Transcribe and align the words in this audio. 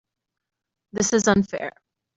This 0.93 1.13
is 1.13 1.27
unfair. 1.27 1.73